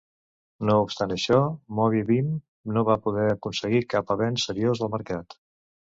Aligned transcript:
No 0.67 0.77
obstant 0.85 1.13
això, 1.15 1.37
MovieBeam 1.81 2.31
no 2.77 2.85
va 2.89 2.97
poder 3.07 3.27
aconseguir 3.35 3.83
cap 3.95 4.15
avanç 4.17 4.49
seriós 4.51 4.83
al 4.87 4.93
mercat. 4.99 5.39